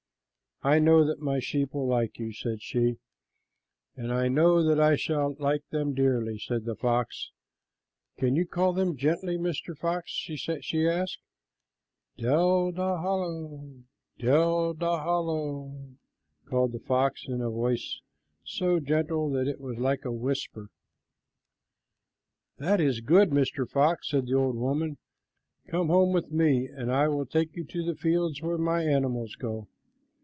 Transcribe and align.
"I 0.63 0.77
know 0.77 1.03
that 1.03 1.17
my 1.19 1.39
sheep 1.39 1.73
will 1.73 1.87
like 1.87 2.19
you," 2.19 2.31
said 2.33 2.61
she. 2.61 2.99
"And 3.95 4.13
I 4.13 4.27
know 4.27 4.61
that 4.61 4.79
I 4.79 4.95
shall 4.95 5.35
like 5.39 5.67
them 5.71 5.95
dearly," 5.95 6.37
said 6.37 6.65
the 6.65 6.75
fox. 6.75 7.31
"Can 8.19 8.35
you 8.35 8.45
call 8.45 8.71
them 8.71 8.95
gently, 8.95 9.39
Mr. 9.39 9.75
Fox?" 9.75 10.11
she 10.11 10.37
asked. 10.87 11.17
"Del 12.15 12.71
dal 12.73 12.97
halow, 13.01 13.73
del 14.19 14.75
dal 14.75 14.99
halow," 14.99 15.81
called 16.45 16.73
the 16.73 16.79
fox, 16.79 17.25
in 17.27 17.39
so 18.43 18.79
gentle 18.79 19.25
a 19.25 19.29
voice 19.31 19.43
that 19.43 19.49
it 19.51 19.59
was 19.59 19.79
like 19.79 20.05
a 20.05 20.11
whisper. 20.11 20.69
"That 22.59 22.79
is 22.79 23.01
good, 23.01 23.31
Mr. 23.31 23.67
Fox," 23.67 24.11
said 24.11 24.27
the 24.27 24.35
old 24.35 24.57
woman. 24.57 24.99
"Come 25.69 25.87
home 25.87 26.13
with 26.13 26.31
me, 26.31 26.67
and 26.67 26.91
I 26.91 27.07
will 27.07 27.25
take 27.25 27.55
you 27.55 27.63
to 27.63 27.83
the 27.83 27.95
fields 27.95 28.43
where 28.43 28.59
my 28.59 28.83
animals 28.83 29.33
go." 29.33 29.67